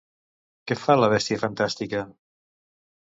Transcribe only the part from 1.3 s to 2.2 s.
fantàstica?